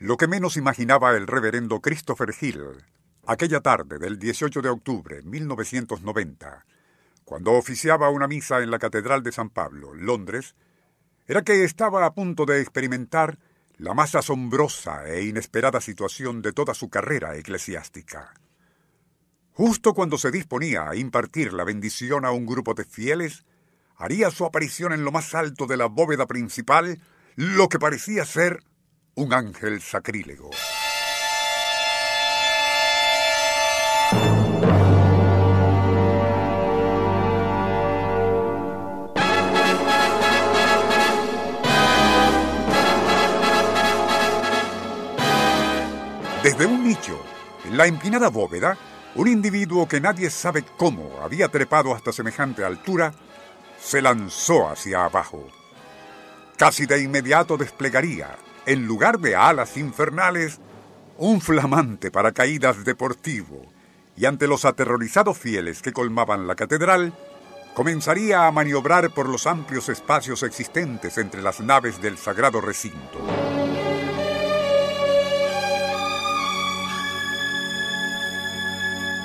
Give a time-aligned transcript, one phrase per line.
[0.00, 2.62] Lo que menos imaginaba el reverendo Christopher Hill
[3.26, 6.64] aquella tarde del 18 de octubre de 1990,
[7.26, 10.54] cuando oficiaba una misa en la Catedral de San Pablo, Londres,
[11.26, 13.38] era que estaba a punto de experimentar
[13.76, 18.32] la más asombrosa e inesperada situación de toda su carrera eclesiástica.
[19.52, 23.44] Justo cuando se disponía a impartir la bendición a un grupo de fieles,
[23.96, 26.98] haría su aparición en lo más alto de la bóveda principal
[27.36, 28.62] lo que parecía ser
[29.14, 30.50] un ángel sacrílego.
[46.42, 47.20] Desde un nicho,
[47.64, 48.78] en la empinada bóveda,
[49.14, 53.12] un individuo que nadie sabe cómo había trepado hasta semejante altura,
[53.78, 55.46] se lanzó hacia abajo.
[56.56, 60.58] Casi de inmediato desplegaría, en lugar de alas infernales,
[61.18, 63.62] un flamante paracaídas deportivo,
[64.16, 67.12] y ante los aterrorizados fieles que colmaban la catedral,
[67.74, 73.18] comenzaría a maniobrar por los amplios espacios existentes entre las naves del sagrado recinto.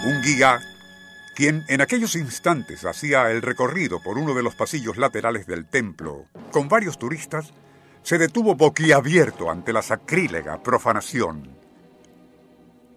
[0.06, 0.60] Un guía,
[1.36, 6.26] quien en aquellos instantes hacía el recorrido por uno de los pasillos laterales del templo
[6.52, 7.54] con varios turistas,
[8.06, 11.58] se detuvo boquiabierto ante la sacrílega profanación.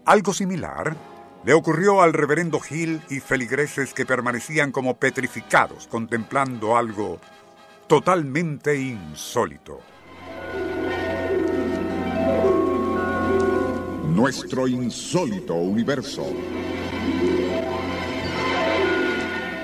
[0.05, 0.95] Algo similar
[1.43, 7.19] le ocurrió al reverendo Gil y feligreses que permanecían como petrificados contemplando algo
[7.87, 9.79] totalmente insólito.
[14.09, 16.23] Nuestro insólito universo.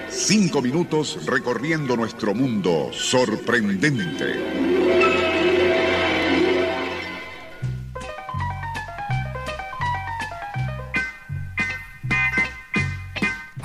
[0.09, 4.75] Cinco minutos recorriendo nuestro mundo sorprendente.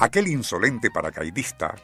[0.01, 1.75] Aquel insolente paracaidista,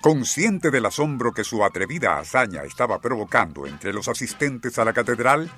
[0.00, 5.50] consciente del asombro que su atrevida hazaña estaba provocando entre los asistentes a la catedral,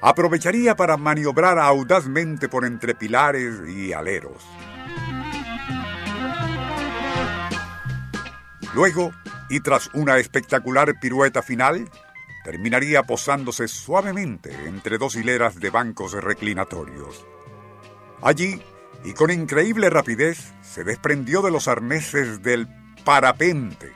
[0.00, 4.46] aprovecharía para maniobrar audazmente por entre pilares y aleros.
[8.72, 9.12] Luego,
[9.48, 11.90] y tras una espectacular pirueta final,
[12.44, 17.26] terminaría posándose suavemente entre dos hileras de bancos reclinatorios.
[18.22, 18.62] Allí,
[19.04, 22.68] y con increíble rapidez, se desprendió de los arneses del
[23.04, 23.92] parapente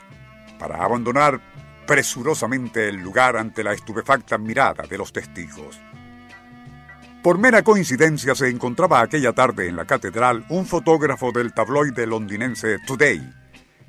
[0.59, 1.41] para abandonar
[1.87, 5.81] presurosamente el lugar ante la estupefacta mirada de los testigos.
[7.23, 12.79] Por mera coincidencia se encontraba aquella tarde en la catedral un fotógrafo del tabloide londinense
[12.87, 13.33] Today,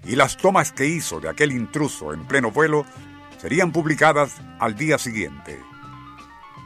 [0.05, 2.85] y las tomas que hizo de aquel intruso en pleno vuelo
[3.37, 5.59] serían publicadas al día siguiente.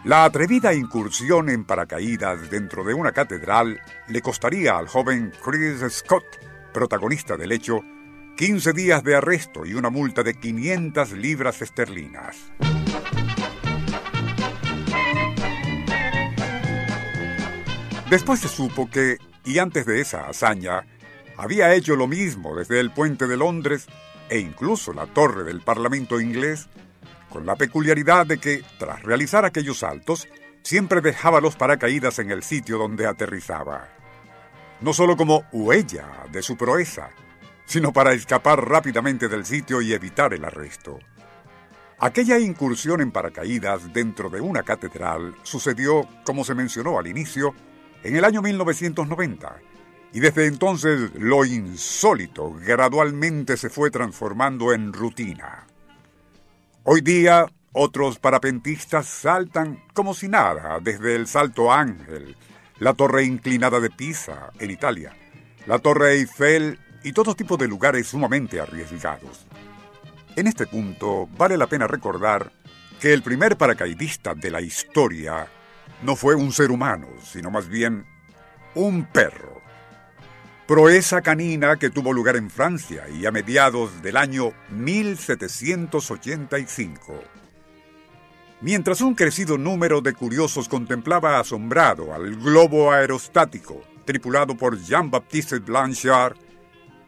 [0.06, 6.24] La atrevida incursión en paracaídas dentro de una catedral le costaría al joven Chris Scott,
[6.74, 7.82] protagonista del hecho,
[8.38, 12.38] 15 días de arresto y una multa de 500 libras esterlinas.
[18.10, 20.86] Después se supo que, y antes de esa hazaña,
[21.36, 23.88] había hecho lo mismo desde el puente de Londres
[24.30, 26.70] e incluso la torre del Parlamento inglés,
[27.30, 30.28] con la peculiaridad de que, tras realizar aquellos saltos,
[30.64, 33.90] siempre dejaba los paracaídas en el sitio donde aterrizaba.
[34.82, 37.10] No solo como huella de su proeza,
[37.66, 41.00] sino para escapar rápidamente del sitio y evitar el arresto.
[42.00, 47.54] Aquella incursión en paracaídas dentro de una catedral sucedió, como se mencionó al inicio,
[48.04, 49.60] en el año 1990
[50.12, 55.68] y desde entonces lo insólito gradualmente se fue transformando en rutina.
[56.92, 62.36] Hoy día otros parapentistas saltan como si nada desde el Salto Ángel,
[62.80, 65.16] la Torre Inclinada de Pisa en Italia,
[65.68, 69.46] la Torre Eiffel y todo tipo de lugares sumamente arriesgados.
[70.36, 72.52] En este punto vale la pena recordar
[73.00, 75.46] que el primer paracaidista de la historia
[76.02, 78.04] no fue un ser humano, sino más bien
[78.74, 79.62] un perro
[80.70, 87.24] proeza canina que tuvo lugar en Francia y a mediados del año 1785.
[88.62, 96.38] Mientras un crecido número de curiosos contemplaba asombrado al globo aerostático tripulado por Jean-Baptiste Blanchard,